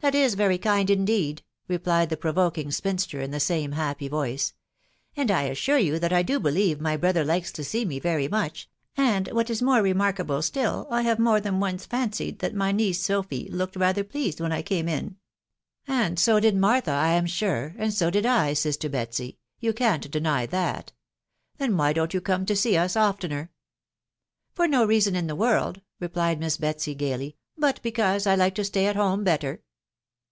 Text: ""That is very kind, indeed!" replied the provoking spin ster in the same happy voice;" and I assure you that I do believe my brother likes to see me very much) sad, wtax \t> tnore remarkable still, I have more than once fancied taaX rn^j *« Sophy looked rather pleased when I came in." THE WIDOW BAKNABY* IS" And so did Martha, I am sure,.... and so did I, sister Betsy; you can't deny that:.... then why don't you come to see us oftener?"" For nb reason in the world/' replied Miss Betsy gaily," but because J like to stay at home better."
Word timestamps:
""That 0.00 0.14
is 0.14 0.36
very 0.36 0.56
kind, 0.58 0.88
indeed!" 0.88 1.42
replied 1.68 2.10
the 2.10 2.16
provoking 2.16 2.70
spin 2.70 2.96
ster 2.98 3.20
in 3.20 3.32
the 3.32 3.40
same 3.40 3.72
happy 3.72 4.06
voice;" 4.06 4.52
and 5.16 5.32
I 5.32 5.44
assure 5.44 5.78
you 5.78 5.98
that 5.98 6.12
I 6.12 6.22
do 6.22 6.38
believe 6.38 6.80
my 6.80 6.96
brother 6.96 7.24
likes 7.24 7.50
to 7.52 7.64
see 7.64 7.84
me 7.84 7.98
very 7.98 8.28
much) 8.28 8.70
sad, 8.94 9.24
wtax 9.32 9.46
\t> 9.48 9.54
tnore 9.54 9.82
remarkable 9.82 10.42
still, 10.42 10.86
I 10.92 11.02
have 11.02 11.18
more 11.18 11.40
than 11.40 11.58
once 11.58 11.86
fancied 11.86 12.38
taaX 12.38 12.54
rn^j 12.54 12.94
*« 12.94 12.94
Sophy 12.94 13.48
looked 13.50 13.74
rather 13.74 14.04
pleased 14.04 14.38
when 14.38 14.52
I 14.52 14.62
came 14.62 14.86
in." 14.88 15.16
THE 15.16 15.16
WIDOW 15.16 15.16
BAKNABY* 15.16 15.98
IS" 16.04 16.06
And 16.10 16.18
so 16.20 16.38
did 16.38 16.56
Martha, 16.56 16.90
I 16.92 17.08
am 17.10 17.26
sure,.... 17.26 17.74
and 17.76 17.92
so 17.92 18.08
did 18.08 18.24
I, 18.24 18.52
sister 18.52 18.88
Betsy; 18.88 19.38
you 19.58 19.72
can't 19.72 20.08
deny 20.08 20.46
that:.... 20.46 20.92
then 21.58 21.76
why 21.76 21.92
don't 21.92 22.14
you 22.14 22.20
come 22.20 22.46
to 22.46 22.54
see 22.54 22.76
us 22.76 22.94
oftener?"" 22.96 23.50
For 24.54 24.68
nb 24.68 24.86
reason 24.86 25.16
in 25.16 25.26
the 25.26 25.34
world/' 25.36 25.80
replied 25.98 26.38
Miss 26.38 26.58
Betsy 26.58 26.94
gaily," 26.94 27.34
but 27.58 27.82
because 27.82 28.22
J 28.22 28.36
like 28.36 28.54
to 28.54 28.62
stay 28.64 28.86
at 28.86 28.94
home 28.94 29.24
better." 29.24 29.62